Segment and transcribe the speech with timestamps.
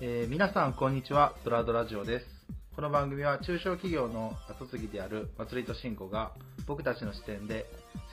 [0.00, 1.34] えー皆さんこんにちは。
[1.44, 2.26] ドラドラジオです。
[2.74, 6.32] この番組は中小企業の後継ぎである祭りと慎吾が
[6.66, 7.64] 僕たちの視点で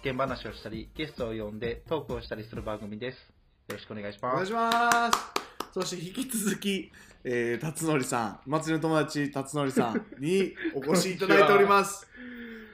[0.01, 3.15] 世間話をしたりゲストを呼んでトークをしたりする番組です。
[3.67, 4.33] よろしくお願いします。
[4.33, 5.17] お願いします。
[5.73, 6.91] そして引き続き、
[7.25, 12.07] えー、辰徳さん祭りの友達辰徳さんにお越しいただいております。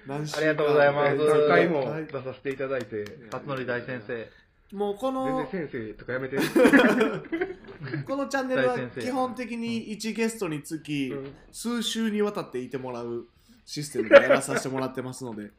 [0.10, 1.16] ありがとうございます。
[1.18, 2.06] 何回もはい。
[2.06, 4.30] 出させていただいて、辰徳大先生。
[4.72, 6.38] もうこ全の然先生とかやめて。
[8.06, 11.34] このチャンネルは基本的に1ゲストにつきうん。
[11.52, 13.28] 数週にわたっていてもらう
[13.66, 15.52] システムでやらさせてもらってますので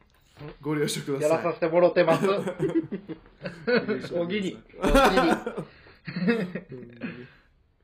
[0.61, 1.29] ご了承ください。
[1.29, 2.27] やらさせてもろてます。
[4.15, 4.57] おぎに。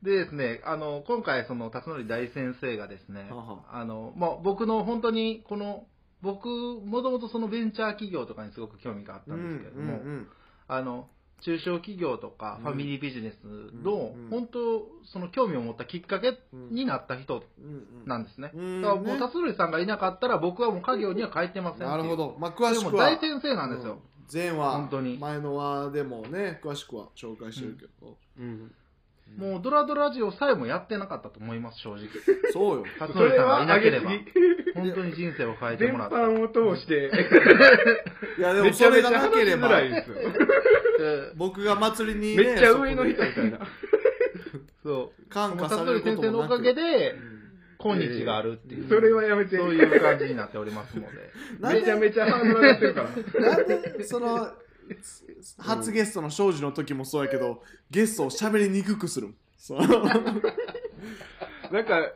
[0.02, 3.84] でですね、あの、今回、その、辰徳大先生がですねはは、あ。
[3.84, 5.86] の、まあ、僕の本当に、この、
[6.22, 10.28] 僕、もともとそのベンチャー企業とかにすごく興味があったんですけれども、うんうん。
[10.68, 11.08] あの、
[11.40, 12.64] 中小企業とかうん。
[12.64, 13.44] ファミリービジネス
[13.84, 17.44] のうん、本当、その興味を持ったきっかけになった人
[18.06, 18.50] なんですね。
[18.54, 18.82] うん。
[18.82, 22.16] だからもう、ね辰徳さんがいなかったら、僕はもう家業には帰ってませんなるほ。
[22.16, 22.36] ど。
[22.38, 23.10] まあ詳でもしくは。
[23.10, 23.94] 大先生なんですよ。
[23.94, 23.98] うん。
[24.32, 24.72] 前話。
[24.72, 25.18] 本当に。
[25.18, 28.72] 前の話でもね詳しくは紹介してるけど、うん。
[29.36, 32.08] もう、ドラドラジオさえもやってなかったと思います、正直。
[32.52, 32.84] そうよ。
[32.98, 34.10] 辰徳さんがいなければ。
[34.74, 36.16] 本当に人生を変えて全もらった。
[36.16, 37.10] 般を通して、
[38.38, 39.68] いやでめもそれがなければ
[41.36, 43.58] 僕が祭りにねめっちゃ上の人みたいな。
[44.82, 45.30] そう。
[45.30, 47.14] 感化されること辰徳先生のもなくおかげで、
[47.78, 48.88] 今日があるっていう。
[48.88, 49.56] それはやめて。
[49.56, 51.08] そういう感じになっておりますので。
[51.60, 53.56] めちゃめちゃハードル上がってるから。
[53.56, 54.48] なんでその
[55.58, 59.34] 初ゲストの庄司の時もそうやけどゲストを喋りにくくするん？
[59.58, 59.80] そう
[61.70, 62.10] なんか、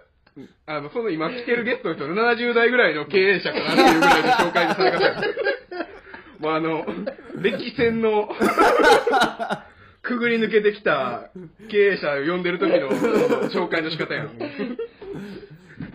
[0.65, 5.21] あの、その今来てるゲストの人、70代ぐらいの経営者かなっていうぐらいの紹介のされ方や
[6.43, 6.85] もうあの、
[7.41, 8.29] 歴戦の、
[10.03, 11.31] くぐり抜けてきた
[11.71, 12.91] 経営者を呼んでる時の
[13.51, 14.31] 紹介の仕方やん。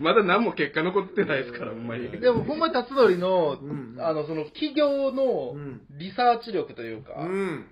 [0.00, 2.08] まだ何も結果残ってないですから、ほんまに。
[2.10, 7.66] でも、ほんまに辰徳のうん、あの、その、企業のうんリサーチ力というか、うん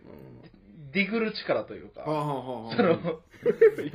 [0.96, 3.20] ディグる力というか、その、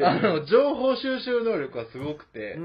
[0.08, 2.60] あの、情報収集能力がすごくて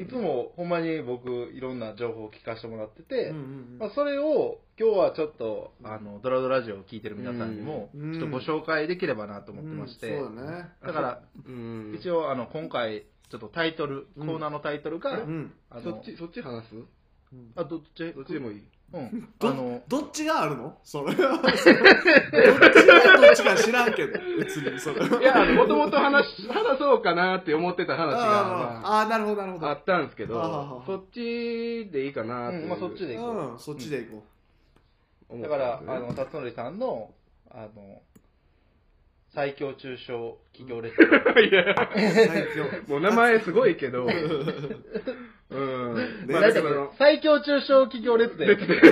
[0.00, 3.30] いつもほんまに僕、いろんな情報を聞かせてもらってて、
[3.78, 10.68] まあ、それを今日はちょっと、あの、ドラドラジオを聞いてる皆さんにも、うんちょっとご紹介できればなと思ってまして、うんそうだね。
[10.82, 11.94] だから、うん。
[12.00, 14.26] 一応、あの、今回、ちょっとタイトル、うん。
[14.26, 15.26] コーナーのタイトルが、
[15.82, 16.74] そっち、そっち話す？
[17.56, 18.12] あ、どっち？
[18.14, 18.62] どっちでもいい。
[18.94, 19.28] うん。
[19.38, 20.78] どあの、どっちがあるの？
[20.84, 21.64] それは どっち
[22.86, 29.68] がどっちか知らんけど別にそれはいや、もともと話し、話そうかなって思ってた話が、まああなるほどなるほど。
[29.68, 32.62] あったんですけどそっちでいいかなっていう。
[32.62, 33.36] うんまあそっちでいこう。
[33.36, 34.24] うんそっちで行こ
[35.28, 35.96] 思だから、ったんですね。
[35.96, 37.10] あの、辰徳さんの、
[37.50, 38.02] あの、
[39.34, 41.04] 最強中小企業レッスン。
[41.44, 41.74] いやう
[42.28, 42.64] 最強。
[42.88, 44.06] もう名前すごいけど、
[45.54, 46.26] うん。
[46.26, 46.62] ねまあ、何だ
[46.98, 48.38] 最強中小企業レッスン。
[48.38, 48.78] レッツデン。
[48.78, 48.82] っ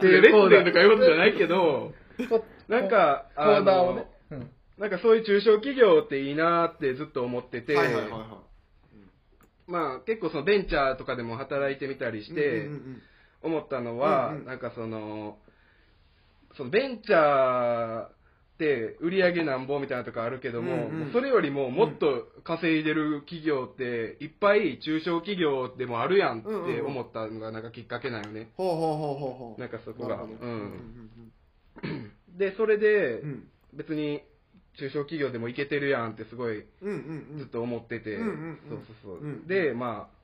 [0.00, 0.62] ていうレコーナー。
[0.62, 1.92] ッツデンとかいうことじゃないけど、
[2.28, 4.06] こなんか、コーナーを
[4.78, 8.42] なんかそういう中小企業っていいなってずっと思ってて、はいはいはいは
[9.66, 12.68] まあ結構そのベンチャーとかでも働いてみたりしいて
[13.42, 14.46] 思ったのは、うんうん。
[14.46, 15.38] なんかその、
[16.56, 18.06] そのベンチャー
[18.56, 21.12] って売り上げなんぼみたいなとこあるけども、うんうん。
[21.12, 28.48] それよりももっと稼いでる企業っていっぱい中小企業でもあるやんって思ったのがなんかきっかけなんよね。
[28.56, 29.60] ほうほうほうほうほう。
[29.60, 30.22] なんかそこが。
[30.22, 31.30] うん。
[32.38, 33.22] で、それで
[33.74, 34.22] 別に
[34.78, 36.64] 中小企業でもいけてるやんってすごい
[37.36, 38.28] ずっと思ってて、そう
[38.68, 39.18] そうそう。
[39.18, 40.16] うんで、まあ、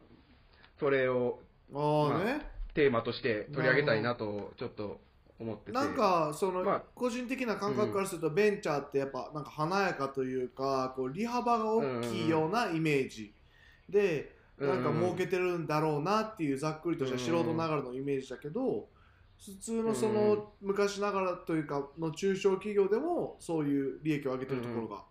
[0.81, 1.38] それを
[1.75, 2.53] ああね。
[2.75, 4.98] テーマとして取り上げたいなとちょっと
[5.42, 5.72] 思ってて。
[5.72, 13.34] なんかそのまあ個人的な感覚からするとベンチャーってやっぱなんか華やかというかこう利幅が大きいようなイメージ。
[13.88, 18.88] でうんなんか儲けてるんだろうなっていうざっくりとした素人ながらのイメージだけど
[19.44, 25.03] 普通のその昔ながらというかの中小企業でもそういう利益を上げてるところが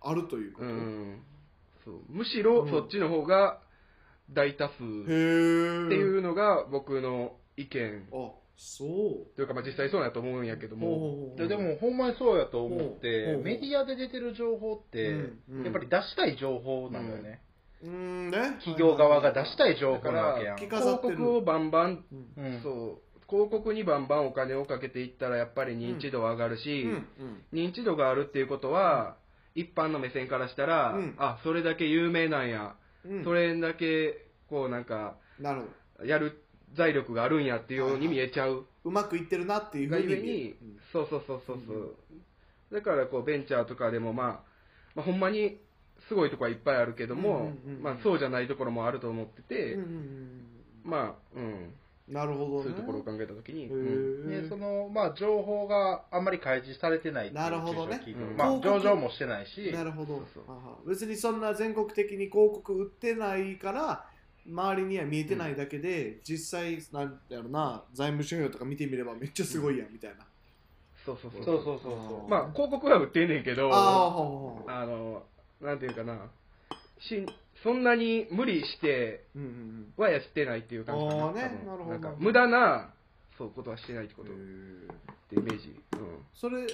[0.00, 1.22] あるということ、へうん
[1.84, 1.94] そう。
[2.08, 3.60] むしろそっちの方が
[4.30, 4.84] 大多数ってえ
[5.98, 8.08] いうのが僕の意見。
[8.12, 9.36] あそう。
[9.36, 15.28] というか、まあ、実際そうやと思うんやけども、ででも、ほんまにそうやと思ってう、メディアで出てる情報って、
[15.64, 17.42] やっぱり出したい情報なんだよね。
[17.82, 18.38] うーんね。
[18.60, 20.58] 企業側が出したい情報なわけやん。
[20.58, 22.04] 広告をバンバン、
[22.36, 22.44] うん。
[22.44, 22.62] うん。
[22.62, 23.20] そう。
[23.28, 26.90] 広告にバンバンお金をかけていったらやっぱり認知度は上がるし、うん。
[26.92, 27.44] うん。
[27.52, 29.16] 認知度があるっていうことは、
[29.54, 31.14] 一般の目線からしたら、うん。
[31.18, 33.24] あそれだけ有名なんや、うん。
[33.24, 35.16] それだけこうなんか
[36.04, 36.43] やる
[36.74, 38.66] 財力があるんやっていうように見えちゃう。
[38.84, 40.54] うまくいってるなっていうふがうにゆえに、
[40.92, 41.94] そうそうそうそうそう、
[42.72, 44.40] だからこうベンチャーとかでもまあ、
[44.94, 45.58] まあ、ほんまに
[46.08, 49.78] すごいところはいっぱいあるけども、まあ、そうじゃないところもあると思ってて、
[50.84, 51.72] まあ、うん、
[52.08, 52.62] なるほどね。
[52.64, 54.48] そういうところを考えたときに、へうん。
[54.48, 58.00] そのまあ、情報があんまり開示されてないなるほどね。
[58.36, 60.22] まあ、上場もしてないし、なるほど。
[60.86, 64.06] 別にそんな全国的に広告売ってないから
[64.46, 70.16] 周りには見えてないだけで、実際なんだろうな財務諸表とか見てみればめっちゃすごいやんみたいな、
[71.04, 71.44] そうそうそう。
[71.44, 72.30] そうそうそうそう。
[72.30, 75.22] まあ、広告は売ってんねんけど、ああほうほうほうあの、
[75.60, 76.18] なんていうかな、
[76.98, 77.26] し
[77.62, 81.32] そんなに無理してうんうんはやってないっていう感じかな。
[81.32, 82.90] ねなるほどんか無駄な、
[83.38, 84.34] そう、ことはしてないってことっ
[85.30, 85.80] てイメージ。
[85.94, 86.00] うん。
[86.34, 86.66] それ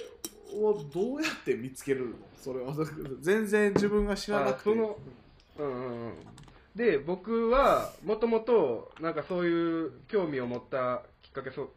[0.53, 2.73] をどうやって見つけるのそれは
[3.21, 4.97] 全然自分が知らなくてあその
[5.57, 6.13] うんうんうん
[6.75, 11.69] で僕はもともとなんかそういう興味を持ったきっかけそう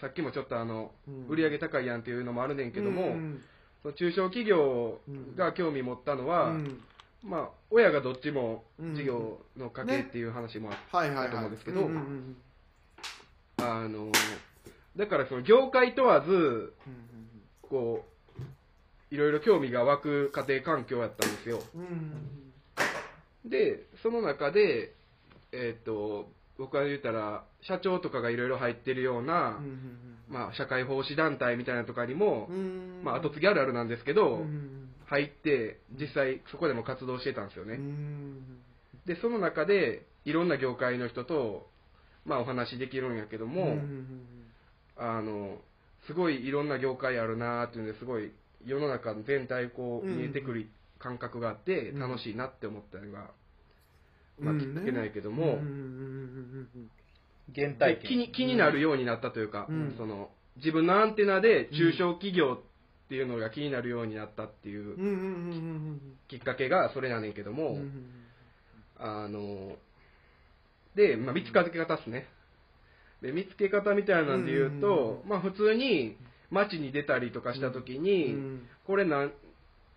[0.00, 1.26] さっきもちょっとあの、うん。
[1.28, 3.42] 売り上げ高いやんっていうのもあるねんけども、うん
[3.82, 5.00] その中小企業
[5.36, 6.80] が興味持ったのは、うん。
[7.22, 11.26] まあ親がどっちもうん事業の家系っていう話もあはいはいはい。
[11.28, 11.52] だと思うん。
[11.52, 11.88] ですけど
[13.62, 14.10] あの
[14.96, 16.72] だからその業界問わずうん
[17.62, 18.04] こ
[19.10, 21.62] ういろいろ興味が湧く家庭環境やったんですよ。
[21.74, 22.49] うんうん
[23.44, 24.92] でその中で
[25.52, 26.28] えっ、と
[26.58, 32.56] 僕は言ったら社長とかがいろいろ入ってるような、うんうんまあ、社会奉仕団体みたいなとかにも、うん。
[32.56, 32.58] う
[33.00, 38.60] んまあ、後継ぎあるあるなんですけど、うんうん入って実際そこでも活動してたんですよね、うん
[39.06, 41.66] でその中でいろんな業界の人と、
[42.24, 44.20] まあ、お話できるんやけども、うんうん
[44.96, 45.56] あの
[46.06, 48.30] すごいいろんな業界あるなーっていうんですごい
[48.64, 50.16] 世の中全体こううん。
[50.16, 50.68] 見えてくる
[51.00, 51.98] 感覚があってうん。
[51.98, 53.30] 楽しいなって思ったのが、
[54.38, 56.90] うんまあ、きっかけないけども、うんうんうんうん
[57.54, 58.02] 原体験。
[58.02, 59.94] で気に気になるようになったというか、うん。
[59.96, 64.96] その自分のアンテナで中小企業っていうのが気になるようになったっていう
[66.28, 68.04] きっかけがそれやねんけども、うんうん
[69.02, 69.72] あの
[70.94, 72.26] で、まあ、見つかけ方ですね。
[73.22, 76.18] で見つけ方みたいなんで言うと、うんまあ、普通に
[76.50, 78.62] 街に出たりとかした時に、うん。
[78.86, 79.32] これなん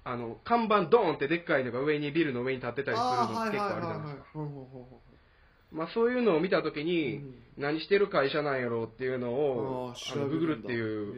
[0.05, 4.21] あの看板ドーンってでっかいのが上にビルの上に立ってたりするの結構あるじゃないで
[5.71, 7.35] まあ、そういうのを見た時うに、うん。
[7.57, 11.13] 何してる会社なんやろうっていうのをあのググるってへいう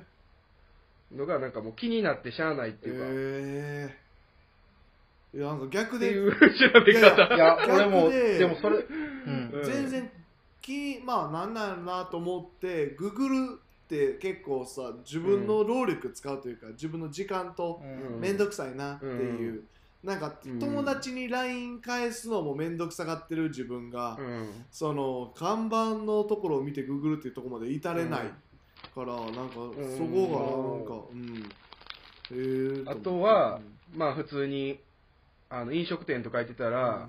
[0.00, 3.88] えのがなんかもう気になってしゃあないっていう
[5.32, 6.10] か、いやなんか逆で。
[6.10, 6.38] っていう調
[6.84, 7.34] べ方。
[7.34, 8.38] いや、逆俺も、で。
[8.38, 8.84] でもそれ、
[9.64, 10.10] 全然
[10.62, 18.20] 気まあなんなんやろなと思ってググるって結構さ自分の労力使うというか、自分の時間とうん。
[18.20, 19.64] 面倒くさいなっていう、
[20.02, 20.58] なんかうん。
[20.58, 24.48] 友達に LINE 返すのも面倒くさがってる自分が、うん。
[24.70, 28.30] その看板のところを見てググるっていうところまで至れないうん。
[29.04, 29.96] から、なんかん。
[29.96, 31.44] そこがなんかうん。
[32.32, 33.60] へえあとは、
[33.94, 34.80] まあ普通に
[35.50, 37.08] あの飲食店とか行ってたら、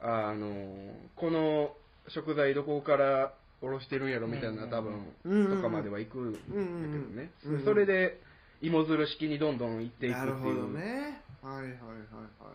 [0.00, 1.72] あのこの
[2.08, 8.20] 食材どこからおろしてるんやろみたいな、うん多分、とかまでは行くんだけどね、うんうんそれで
[8.60, 10.26] 芋づる式にどんどん行っていくっていう。
[10.26, 11.22] なるほどね。
[11.42, 12.50] はいはいはいはいは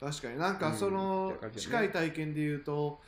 [0.00, 3.00] 確かになんかその、近い体験で言うと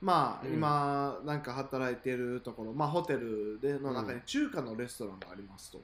[0.00, 0.54] まあ、うん。
[0.54, 5.80] 今なんか働いてるところまあホテルでの中に中華のレストランがありますと、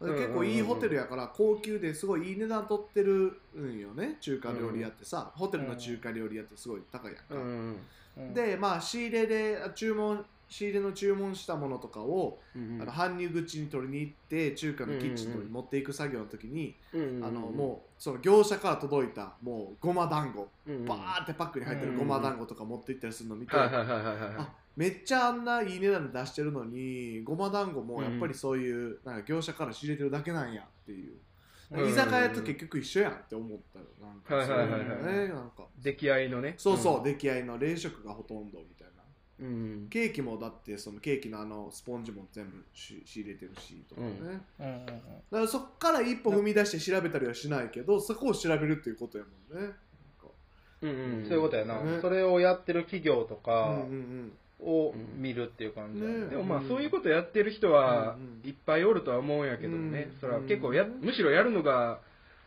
[0.00, 4.16] 結構いいホテルやから高級ですごいいい値段取ってるんよね。
[4.20, 7.24] 中華料理屋ってさ、ホテルの中華料理屋ってすごい高いやんか、
[8.34, 20.84] でまあ仕入れで注文仕入れの注文したものとかを、うんあの搬入口に取りに行って中華のキッチンに持っていく作業の時に、うんあのもうその業者から届いたもうごま団子、うんうん。
[20.84, 24.16] バーってパックに入ってるごま団子とか持って行ったりするの見て、はいはいはいはいはい。
[24.36, 31.14] あめっちゃあんないい値段で出してるのにごま団子もやっぱりそういう、なんか業者から仕入れてるだけなんやっていう、
[31.72, 31.88] うん。
[31.88, 33.84] 居酒屋と結局一緒やんって思ったよ。
[34.00, 35.00] なんかはいはいはいはいそうい。
[35.00, 35.66] うのねなんか。
[35.78, 36.54] 出来合いのね。
[36.58, 39.02] そうそう、出来合いの冷食がほとんどみたいな。
[39.40, 39.50] うん、う
[39.86, 44.66] んケーキもだってそのケーキのあのスポンジも全部し仕入れてるしとかね、うん。
[44.66, 44.98] うんうんうんだか
[45.30, 49.72] らそっから一歩踏み出して調べたりはしないけどそこを調べるっていうことやもんね。
[50.82, 51.24] うんうん。
[51.24, 52.00] そういうことやな、ね。
[52.00, 54.32] それをやってる企業とうんかうん
[54.64, 60.20] を見るっていう感じだよねねでもまあそういうことやってる人はうんいっぱいおるとは思うんやけどね、うん。
[60.20, 62.00] それは結構やむしろやるのが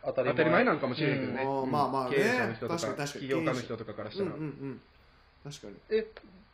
[0.04, 1.70] 当た当たり前なんかもしれんけどね、うん。
[1.70, 2.16] まあまあね。
[2.16, 4.80] 経営者の人とか起業家の人とかからしたら、うんうんうん。
[5.44, 5.74] 確かに。
[5.90, 6.06] え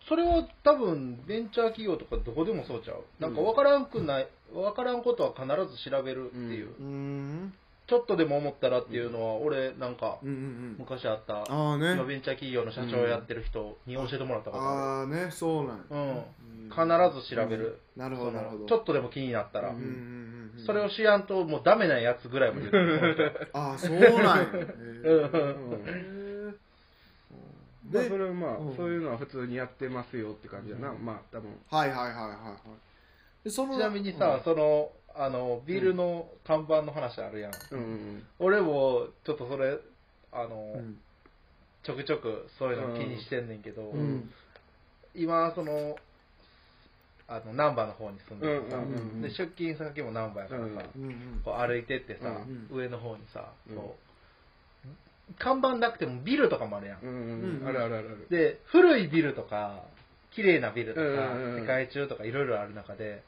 [0.09, 3.04] それは多分ベンチャー企業とかどこでもそうちゃう？
[3.21, 7.54] なんか分からんくない分からんことは必ず調べるっていう、うーん
[7.93, 10.77] ちょっとでも思ったらっていうのは、俺、なんか、うんうんうん。
[10.79, 11.93] 昔あった、ああね。
[11.93, 15.85] 今ベンチャー企業の社長をやってる人に教えてもらったことあああねそうなん。
[15.91, 16.09] うん。
[16.09, 16.25] うん。
[16.71, 16.81] 必
[17.29, 17.81] ず調べる。
[17.95, 18.65] なるほどなるほど。
[18.65, 19.69] ちょっとでも気になったら。
[19.69, 19.89] うんうんうん
[20.57, 20.65] うん。
[20.65, 23.51] それをしやんと、もうダメなやつぐらいも言ってる。
[23.53, 24.15] ああそうなんや。
[27.93, 28.77] まあ、それはまあ、うん。
[28.77, 31.51] そういうのは普通にやってますよって感じだな、まあ多分。
[31.71, 32.57] はいはいはいはいは
[33.45, 33.45] い。
[33.45, 37.52] でそのちなみにさ、その、あの、ビルの看板の話あるやん。
[37.73, 37.78] うん。
[37.78, 39.78] うん俺も、ちょっとそれ、
[40.33, 40.99] あの、うん。
[41.85, 44.00] ちょくちょくそういうの気にしてんねんけど、うん。
[44.00, 44.31] うん
[45.14, 45.97] 今、その、
[47.28, 50.66] あの、難波の方に住んでるさ、うんうんうんで、出勤先も難波やからさ、
[50.97, 53.76] うんうんこう歩いてってさ、うん上の方にさ、うん。
[53.76, 57.00] こう看板なくてもビルとかもあるやん。
[57.02, 57.69] うんうんうん。
[57.69, 59.85] あるあるあるで、古いビルとか、
[60.35, 61.61] 綺麗なビルとか、うんうんうん。
[61.62, 63.23] 世界中とかいろいろある中で、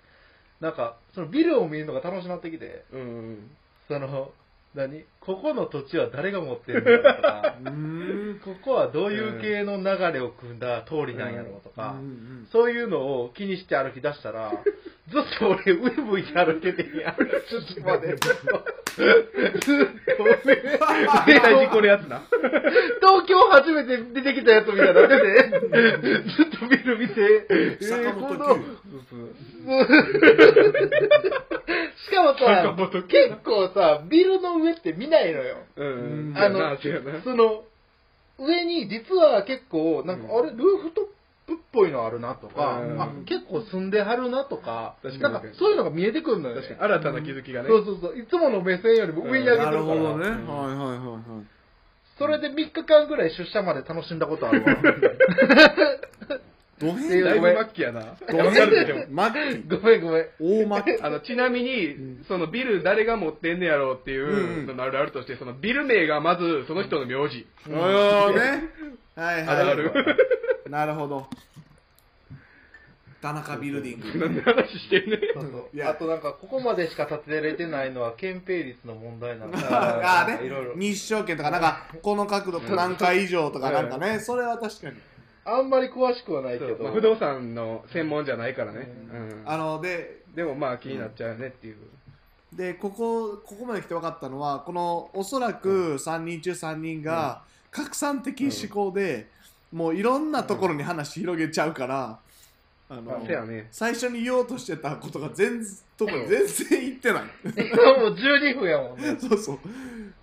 [0.64, 3.50] なんか、そのビルを見るのが楽しくなってきて、うんうん
[3.86, 4.32] その、
[4.74, 5.04] 何？
[5.20, 7.54] ここの土地は誰が持ってるんだろうとか、
[8.44, 17.14] ここはどういう系の流れを組んだ通りなんやろうとか、うんうんそういうのを気にして歩き出したら、ずっと俺上向いて歩いててんや。
[17.14, 18.83] ちょっと待って。
[18.96, 19.66] 絶
[21.42, 22.22] 対事故るやつな。
[23.00, 25.50] 東京初めて出てきたやつみたいになってて、
[26.30, 27.46] ずっとビル見て、
[27.80, 28.56] 坂本九この
[31.96, 32.74] しかもさ
[33.08, 35.56] 結構さ、ビルの上って見ないのよ。
[35.76, 35.86] うん。
[35.86, 36.76] うんあの
[37.24, 37.64] その、
[38.38, 40.38] 上に実は結構、なんか、うん。
[40.38, 41.04] あれ、ルーフトッ
[41.46, 43.00] プっぽいのあるなとか、うん。
[43.00, 45.34] あ、結構住んではるなとか、確かに。
[45.34, 46.62] なんかそういうのが見えてくるのよ、ね。
[46.62, 46.92] 確かに。
[46.92, 47.68] 新たな気づきがね。
[47.68, 48.18] そうそうそう。
[48.18, 49.70] いつもの目線よりも上に上げてるから。
[49.70, 50.48] なるほどね、うん。
[50.48, 51.20] はいはいはいはい。
[52.18, 54.74] それで3日間ぐらい出社まで楽しんだことあるわ。
[56.78, 58.00] どってい変だいぶ末期やな。
[58.00, 60.26] わどかるでしょ変マッキごめんごめん。
[60.40, 67.46] 大マッキあのちなみに、そのビル誰が持ってんねやろうっていうののあるあるとして、そのビル名がまずその人の名字。
[67.68, 68.64] おーね。
[69.14, 69.56] はいはい。
[69.56, 69.92] あるある。
[70.68, 71.26] なるほど。
[73.20, 74.18] 田中ビルディング。
[74.18, 75.20] 何の話してんねん。
[75.32, 75.90] そうそういや。
[75.90, 79.58] あとなんか、ここまでしか建てられてないのは、憲兵率の問題なんだ。
[79.72, 80.44] ああね。
[80.44, 80.74] いろいろ。
[80.74, 84.20] 日照権とかなんかこの角度何回以上とかなんかね。
[84.20, 84.96] それは確かに。
[85.46, 86.82] あんまり詳しくはないけど。
[86.82, 88.88] まあ不動産の専門じゃないからね。
[89.12, 89.42] うん。
[89.46, 91.76] あのででもまあ気になっちゃうよねっていう。
[92.52, 99.28] でここここまで来て分かったのはこのおそらく3人中3人が拡散的思考で、
[99.74, 102.20] もういろんなところに話広げちゃうから、
[102.88, 103.66] あのやね。
[103.72, 109.16] 最初に言おうとしてたことが全然とこに全然言ってない今 もう12分やもんね。
[109.18, 109.58] そうそう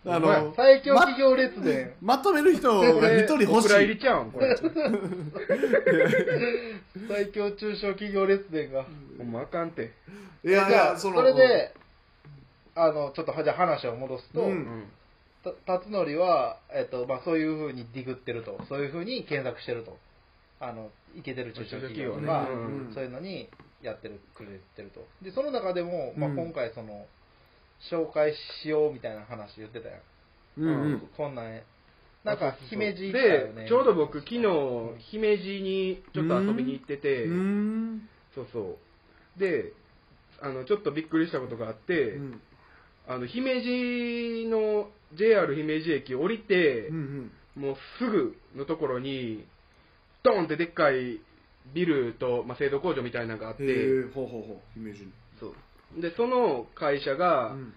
[0.05, 1.91] ああの最強企業列伝。
[2.01, 4.55] まとめる人が一人欲しお蔵入りいちゃうんこれ。
[7.10, 8.86] 最強中小企業列伝が。
[9.17, 9.91] ほんまあかんて。
[10.46, 11.74] いやいじゃあ、やそれで、
[12.75, 14.65] あの、ちょっとじゃあ話を戻すと、ううんん。
[14.65, 15.00] た
[15.44, 19.98] 辰徳は、えっとまあ、そういうふうにディグってると、そういうふうに検索してると、
[20.60, 22.88] あのいけてる中小企業とか、うん。
[22.88, 23.50] うんそういうのに
[23.82, 25.08] やってるくれてると。
[25.24, 26.36] で、その中でも、まあ、うん。
[26.36, 27.08] 今回、その、
[27.92, 30.00] 紹介しようみたいな話言ってたやん。
[30.58, 31.10] うんうん。
[31.18, 31.62] こんなんや。
[32.24, 33.68] なんか、姫路行ったで。
[33.68, 34.42] ちょうど僕昨日
[35.12, 38.10] 姫路にちょっと遊びに行ってて、うーん。
[38.36, 38.78] そうそ
[39.38, 39.40] う。
[39.40, 39.74] で
[40.44, 42.42] あのちょっとびっくりしたことがあって、うん。
[43.08, 49.46] あの姫路の JR 姫路駅降りて、うんもうすぐのところに
[50.24, 51.20] ドーンってでっかい
[51.74, 53.63] ビルと、まあ、製造工場みたいなのがあって、
[54.15, 55.12] ほうほうほう姫路に。
[55.39, 56.01] そう。
[56.01, 57.74] でその会社が、うん。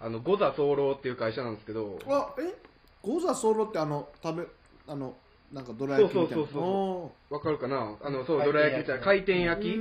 [0.00, 2.54] あの五座早漏っていう会社なんですけどあえ？
[3.02, 4.46] ゴザソロってあの食べ
[4.86, 5.16] あの
[5.52, 6.44] なんかどら焼きみたいな？
[6.44, 7.98] そうそうそうわかるかな？
[8.00, 9.04] あのそう回転どら焼きみたいな。
[9.04, 9.76] 回転焼き、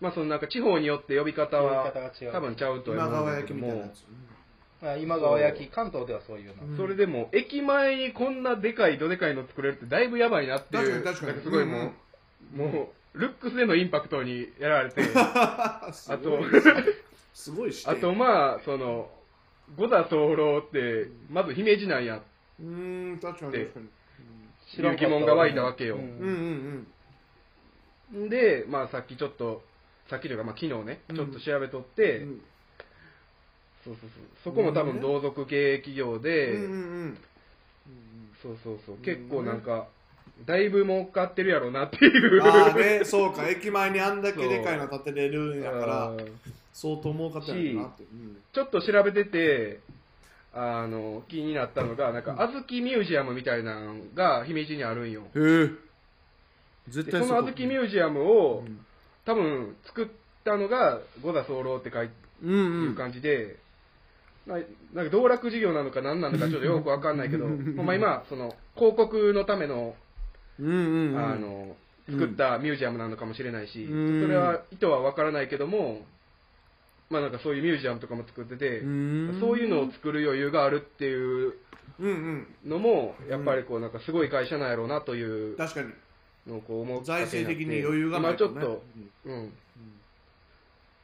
[0.00, 1.92] まあそのなんか地方によって呼び方は
[2.32, 3.98] 多分ちゃうと思うんだ川焼きけどもみたいなやつ。
[3.98, 4.39] あ
[5.00, 6.64] 今川焼き、関東ではそういうの。
[6.64, 6.76] うん。
[6.76, 11.42] それでも駅前にこんなでかいどでかいの作れるってだいぶやばいなっていう確かに確かに。
[11.42, 11.92] すごいも
[12.54, 16.38] う、もうルックスでのインパクトにやられてああと
[17.34, 19.10] すごい視点あとまあその
[19.76, 22.22] 五座早漏ってまず姫路なんや。
[22.60, 23.86] うーん確かに確かに。
[23.86, 23.88] っ
[24.76, 26.86] ていう疑問が湧いたわけよ、うんうん
[28.14, 28.28] うん。
[28.28, 29.62] でまあさっきちょっと
[30.08, 31.16] さっきというかまあ昨日ねうん。
[31.16, 32.40] ちょっと調べとっうて、ん
[33.84, 34.22] そうそうそう。
[34.44, 37.18] そこも多分同族系企業で、うんうんうん。
[38.42, 38.94] そうそうそう。
[38.96, 39.86] うん結構なんか
[40.46, 42.42] だいぶ儲かってるやろうなっていう。
[42.42, 43.48] ああねそうか。
[43.48, 46.18] 駅前にあんだけでかいの建てれるんやからうん
[46.72, 48.04] 相当儲かってるなって。
[48.04, 48.36] うん。
[48.52, 49.80] ちょっと調べてて
[50.54, 55.22] あの気になったのがなんか小豆ミュージアムみたいなのが姫路にあるんよ。
[55.34, 55.70] へえ。
[56.88, 58.84] 絶で対その小豆ミュージアムをうん。
[59.26, 60.08] 多分作っ
[60.44, 63.58] たのが五座早漏って書いてうんういうん感じで、
[64.50, 69.94] ななんか道楽事業なのか何なのかちょっと よくわかんないけど、ま今、その、広告のための、
[70.58, 71.18] うんうんうん。
[71.18, 71.76] あの、
[72.08, 74.22] 作ったミュージアムなのかもしれないし、うん。
[74.22, 76.04] それは意図はわからないけども、
[77.08, 79.38] まあなんかそういうミュージアムとかも作ってて、うん。
[79.40, 81.54] そういうのを作る余裕があるっていう
[82.64, 85.92] のも、やっぱりこうなんかすごい会社なんやろうなという確かに。
[86.46, 88.52] のをこう思う財政的に余裕がないとね。
[88.52, 88.82] 今ちょっと、
[89.26, 89.52] うん。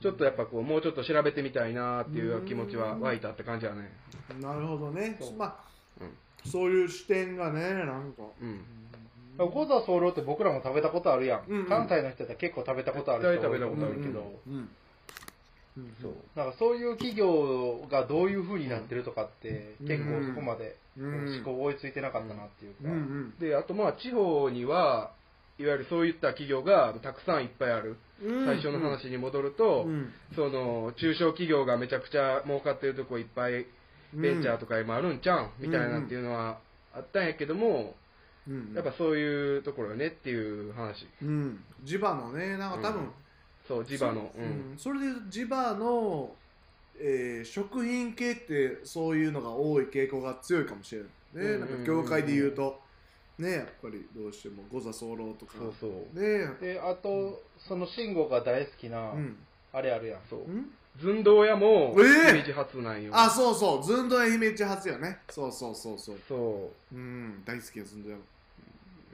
[0.00, 3.90] ちょっとやっぱこう、もうちょっと調べてみたいなっていう気持ちは湧いたって感じはね。
[4.30, 5.16] うんなるほどね。
[5.20, 5.32] そう。
[5.36, 5.56] まあ
[6.00, 6.50] うん。
[6.50, 8.22] そういう視点がねなんか。
[8.40, 8.60] うん。
[9.38, 11.66] ゴザソウロって僕らも食べたことあるやん、うんうん。
[11.66, 14.68] 関西の人だったら結構食べたことある人食べたことあるけど、うん
[16.00, 16.14] そう。
[16.34, 21.34] なんかそういう企業がどういう風になってるとかって、うん結構そこまでうん。
[21.36, 23.34] 思考追いついてなかったなっていうか、うんうん。
[23.38, 25.12] で、あとまあ地方には、
[25.58, 27.96] いわゆるそういった企業がたくさんいっぱいある。
[28.22, 28.46] うん。
[28.46, 30.12] 最初の話に戻ると、うん。
[30.34, 33.66] その中小企業がめちゃくちゃ儲かってるとこいっぱい
[34.12, 36.58] ベンチャーとか今あるんちゃうんみたいなっていうのは
[36.94, 37.94] あったんやけども、
[38.48, 38.72] うん。
[38.74, 41.06] やっぱそういうところよねっていう話。
[41.22, 41.64] うん。
[41.84, 43.10] 地場のねなんか多分、うん。
[43.66, 44.30] そう、地場の。
[44.36, 44.44] うん。
[44.44, 44.74] うん。
[44.78, 46.34] それで地場の、
[46.98, 51.06] えー食品系ってそういうのが多い傾向が強いかもしれな
[51.42, 51.60] いね、うん。
[51.60, 52.80] なんか業界で言うと
[53.38, 55.52] ねやっぱりどうしても五座候とか。
[55.58, 56.20] そうそう。
[56.20, 56.48] ね。
[56.60, 59.36] であとその慎吾が大好きな、うん。
[59.72, 60.40] あれあるやんそう。
[60.40, 60.70] うん？
[60.98, 63.10] 寸胴屋もえー姫路発なんよ。
[63.14, 63.84] あそうそう。
[63.84, 65.18] ずんどや姫路発よね。
[65.28, 66.18] そうそうそうそう。
[66.26, 66.94] そう。
[66.94, 67.42] うん。
[67.44, 68.16] 大好きやずんどや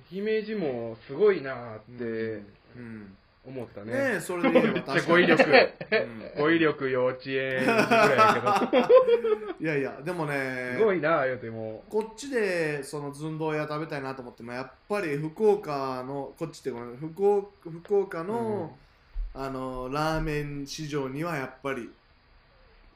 [0.09, 2.43] 姫路もすごいなーって。
[2.77, 3.93] うん思ったね。
[3.93, 5.43] ねえそれで言えめっちゃ語彙力。
[5.43, 8.79] うん語彙力幼稚園児ぐらいやけ
[9.65, 11.85] いやいやでもねど、すごいなー言うても。
[11.89, 18.77] こっちでその寸胴屋食べたいなと思ってもやっぱり福岡のこっちってごめん福岡福岡の、
[19.35, 21.91] あのラーメン市場にはやっぱり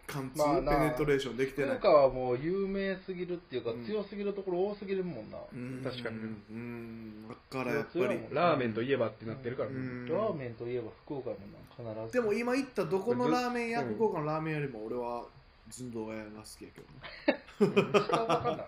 [0.07, 0.73] 貫通、まあな。
[0.73, 1.79] ペネトレーションできてない。
[1.79, 3.85] 福岡はもう有名すぎるっていうか、うん。
[3.85, 5.81] 強すぎるところ多すぎるもんな、うん。
[5.83, 6.17] 確かに。
[6.17, 7.29] うん。
[7.29, 8.21] だからやっぱり。
[8.33, 9.75] ラーメンといえばってなってるからね。
[9.77, 10.09] うん。
[10.09, 11.59] ラーメンといえば福岡やもんな
[12.03, 12.13] 必ず。
[12.13, 15.25] でも今言ったどこのラーメン屋、うん福岡のラーメンよりも俺は
[15.71, 16.87] 寸胴屋が好きやけど
[17.33, 17.47] ね。
[18.07, 18.67] 下ばかんない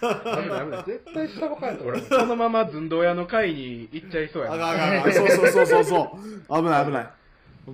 [0.00, 0.58] ダメだ。
[0.58, 4.70] ダメだ絶対下ばかんやと俺、 俺このまま寸胴屋の会に行っちゃいそうやあな。
[4.70, 6.18] あかんあそうそうそうそうそ
[6.50, 6.56] う。
[6.56, 7.08] 危ない危ない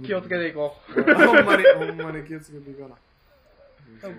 [0.05, 1.05] 気をつけていこほん
[1.44, 2.96] まにほんまに気をつけていかな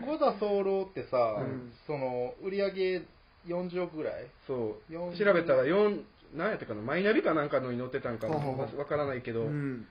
[0.05, 1.71] 五座候ってさ、うん。
[1.87, 3.01] その売り上げ
[3.47, 4.23] 40億ぐらい？
[4.23, 4.27] う。
[4.45, 4.93] そう。
[4.93, 6.03] 40調べたら4、
[6.35, 9.87] 何やったかな、マイナビかなんかのに載ってたんかわからないけど、うん。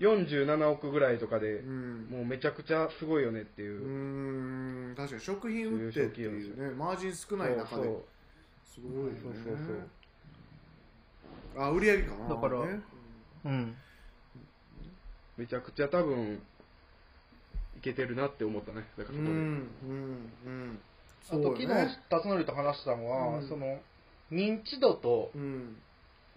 [0.00, 2.08] 47億ぐらいとかでう、ん。
[2.10, 3.80] もうめちゃくちゃすごいよねっていう。
[3.80, 4.92] う。
[4.92, 4.94] ん。
[4.96, 7.84] 確かに食品売ってっていうねマージン少ない中で。
[7.84, 8.02] そう
[8.74, 9.20] すごいよね。
[9.22, 9.56] そうそう
[11.54, 11.62] そう。
[11.62, 12.28] あ売り上げかな。
[12.28, 12.80] だからね。
[13.46, 13.76] うん
[15.36, 16.42] めちゃくちゃ多分、
[17.76, 18.84] いけてるなって思ったね。
[18.96, 19.30] だからそこで。
[19.30, 20.78] うんうんうん。
[21.28, 21.68] あと昨日
[22.10, 23.48] 辰徳と話したのは、うん。
[23.48, 23.78] その
[24.30, 25.76] 認知度とうん。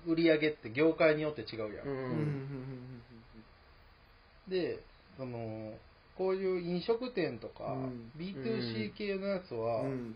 [0.08, 1.97] 売り上げって業界によって違うやん、ううん。
[1.97, 2.19] うん。
[2.19, 3.01] ん。
[4.47, 4.79] で
[5.17, 5.73] その
[6.17, 8.12] こういう飲食店とか、うん。
[8.17, 10.15] B2C 系のやつは、うん。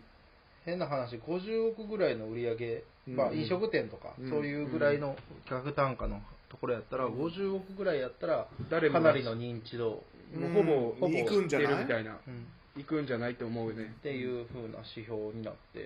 [0.65, 4.29] 変な話50億ぐらいの売り上げ、まあ、うん飲食店とか、うん。
[4.29, 5.15] そういうぐらいの
[5.47, 10.03] 価格単価のところやったら、50億ぐらいやったら誰もかなりの認知度、
[10.35, 11.69] もうほぼ、ほぼ行くんじゃない？
[11.69, 12.17] 知ってるみたいな。
[12.27, 12.45] うん。
[12.77, 13.83] 行くんじゃないと思うよね。
[13.83, 13.87] っ。
[14.01, 15.83] ていう風な指標になって、っ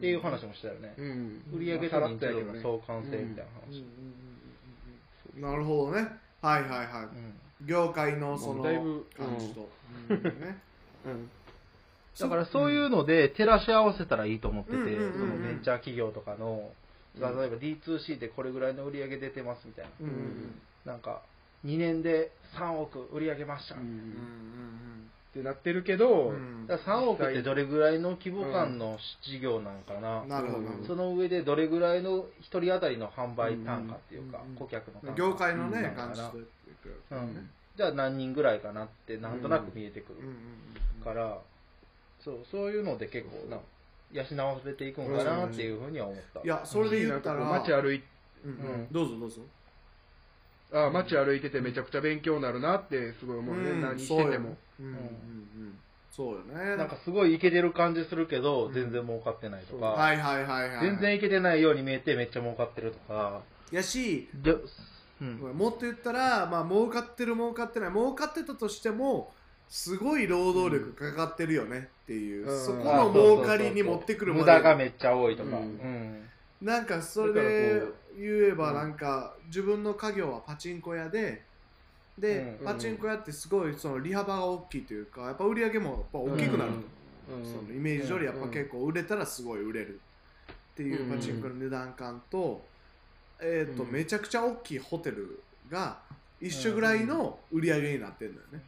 [0.00, 1.42] ていう話もしたよね、うん。
[1.54, 2.60] 売り上げと認知度のね。
[2.62, 3.84] 相関性みたいな話、うん
[5.42, 6.08] なるほどね。
[6.42, 6.88] はいはいはい。
[7.60, 7.66] うん。
[7.66, 8.94] 業界のその感
[9.38, 9.68] じと。
[12.20, 14.86] だからそういうので照らし合わせたらいいと思ってて、その
[15.38, 16.70] ベンチャー企業とかの、
[17.18, 21.22] 例えば D2C でこれぐらいの売り上げ出てますみたいな、うんうんなんか
[21.64, 26.66] 2年で3億売り上げました、うんうんうんってなってるけど、うん。
[26.68, 30.62] だから3億ってどれぐらいの規模感の事業なんかな、なるほど。
[30.62, 35.06] なるほその上でどれぐらいの1人当たりの販売単価っていうか、うんうん顧客の単価。
[35.08, 37.50] ど業界のね感じとうん。
[37.76, 41.38] じゃあ何人ぐらいかなってなんとなく見えてくるうんうんから、
[42.24, 43.58] そうそういうので結構な
[44.14, 47.44] 養わせていくんかなっていうふうには思った、いやそれで言ったら。
[47.44, 48.02] 街歩い
[48.44, 49.40] うんどうぞどうぞ。
[50.72, 53.80] あ街歩いててめちゃくちゃ勉強になるなってすごい思うね、うん。
[53.80, 54.24] 何してても。
[54.24, 54.38] そうよ
[54.80, 54.86] うん。
[54.86, 55.78] うんうん
[56.12, 56.76] そうよね。
[56.76, 58.72] なんかすごいイケてる感じするけど、うん。
[58.72, 64.54] 全然儲かってないとか、はいはいはいはい全然イケてないように見えてめっちゃ儲かってるとか、やしで
[65.20, 65.38] うん。
[65.56, 67.90] もっと言ったらまあ儲かってる儲かってない。
[67.90, 69.32] 儲かってたとしても
[69.74, 72.64] すごい労働力かかってるよねっていう、うん。
[72.64, 75.66] そこの儲かりに持ってくる無駄がめっちゃ多いとか、ううん。
[75.66, 76.28] ん
[76.62, 78.74] なんかそれでこ言えばうん。
[78.76, 81.42] なんか自分の家業はパチンコ屋で
[82.16, 82.64] で、うん。
[82.64, 87.44] パチンコ屋ってすごいその利幅が大きいというかやっぱ売り上げもやっぱ大きくなると、うん。
[87.44, 90.00] そのイメージ通りやっぱ結構売れたらすごい売れる
[90.52, 92.62] っていうパチンコの値段感と,、
[93.40, 93.90] えーとうん。
[93.90, 95.98] めちゃくちゃ大きいホテルが
[96.40, 98.62] 一緒ぐらいの売り上げになってるんだよね、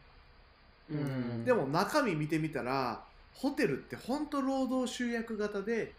[0.89, 1.45] うん。
[1.45, 3.01] でも中身見てみたら
[3.33, 5.93] ホテルって本当労働集約型で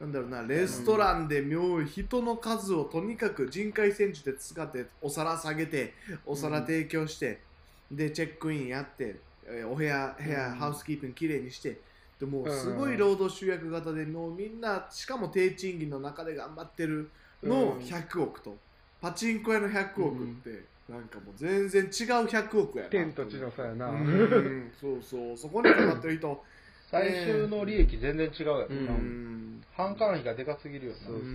[0.00, 5.94] なんだろうなレストランで妙い人の数をとにかく人海戦術で使ってお皿下げて
[6.26, 7.40] お皿提供して、
[7.90, 9.16] でチェックインやって
[9.46, 10.54] えーお部屋部屋、うん。
[10.56, 11.80] ハウスキープンきれいにして
[12.20, 17.10] でもううんすごい労働集約型でもうみんなしかも低賃金の中で頑張ってる
[17.42, 17.78] のうん。
[17.78, 18.56] 100億と、
[19.00, 21.88] パチンコ屋の100億って、なんかもう全然違う
[22.26, 22.90] 100億やな。
[22.90, 23.88] 天と地の差やな。
[23.88, 24.70] うん。
[24.80, 25.36] そうそう。
[25.36, 26.44] そこにかかってる人。
[26.88, 29.62] 最終の利益全然違うやろな、うん。
[29.76, 30.98] 販管費がでかすぎるよな。
[30.98, 31.32] そうそうそう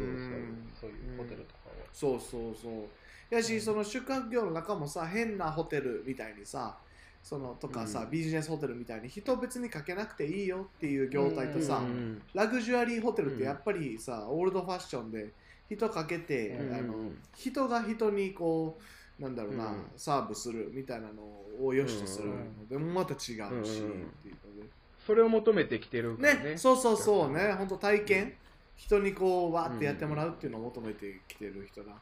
[0.79, 3.35] そういうホテルとかは、そうそうそう。
[3.35, 6.77] やしその宿泊業の中もさ変なホテルみたいにさ
[7.23, 8.11] そのとかさ、うん。
[8.11, 12.21] ビジネスホテルみたいに人別にかけなくていいよっていう業態とさ、うん。
[12.33, 15.33] ラグジュアリーホテルってやっぱりさ、オールドファッションで
[15.69, 18.83] 人かけて、うんあの人が人にこう
[19.21, 19.85] なんだろうな、うん。
[19.95, 21.21] サーブするみたいなの
[21.63, 22.35] を良しとするの
[22.67, 23.61] でもまた違うし、うんうん。
[23.61, 24.69] っていうので。
[25.05, 26.33] それを求めてきてるね。
[26.33, 26.57] ね。
[26.57, 27.53] そうそうそうね。
[27.53, 28.33] 本当体験。
[28.75, 31.91] 人にこうわーってやってもらうっていうのを求めてきてる人だ。
[31.93, 31.95] っ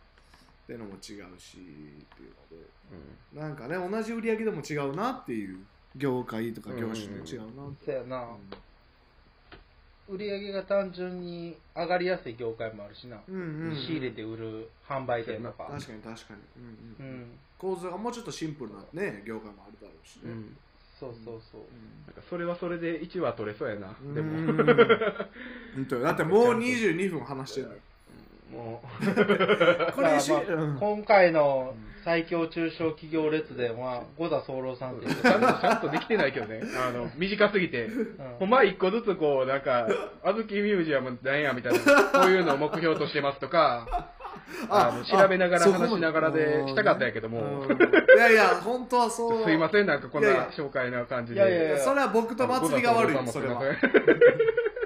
[0.65, 1.39] ていうのも違うしっていう
[3.36, 3.39] ので。
[3.39, 5.60] なんかね同じ売り上げでも違うなっていう
[5.95, 8.27] 業界とか業種で違うなって、そうやな、
[10.10, 13.76] 売り上げが単純に上がりやすい業界もあるしな、うんうんうん。
[13.76, 15.69] 仕入れて売る販売店とか。
[15.69, 17.12] 確かに確かに、うんうん。
[17.12, 17.39] うん。
[17.58, 20.58] 構図がもうちょっとシンプルなね業界もあるだろうしね、うん。
[21.00, 21.62] そうそうそう。
[22.08, 23.95] なんかそれはそれで1話取れそうやな。
[24.13, 24.63] でも、
[26.04, 27.80] だってもう 22分話してるのよ
[28.49, 28.81] も
[29.95, 30.77] これまあうん。
[30.79, 36.62] 今回の最強中小企業列伝は五田早漏さんっていうう、ちゃんとちゃんとできてないけどね。
[36.88, 37.89] あの、 短すぎて。
[38.39, 39.88] ほんま一個ずつこう、なんか、
[40.23, 43.85] あずきミュージアムなんやみたいな、こういうのを目標としてますとか、
[44.69, 47.77] あの調べながら話しながらでしたかったんやけども、うん。
[47.77, 49.43] いやいや本当はそう。
[49.43, 51.39] すいません、なんかこんな紹介な感じで。
[51.39, 53.62] いやいやいやそれは僕と祭りが悪いそれは、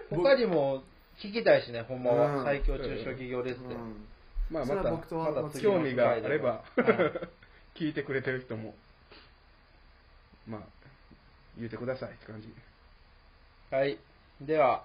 [0.10, 0.84] 他にも
[1.24, 2.44] 聞きたいしねほんまは、うん。
[2.44, 4.06] 最強中小企業列伝、うん。
[4.52, 6.64] まあまそれは僕とた、は興味があれば。
[6.76, 6.86] うん、
[7.76, 8.76] 聞いてくれてる人も、
[10.46, 10.62] まあ、
[11.58, 12.54] 言うてくださいって感じ。
[13.72, 13.98] はい。
[14.42, 14.84] では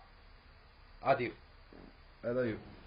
[1.02, 1.32] アデュー
[2.22, 2.77] あ、大丈夫。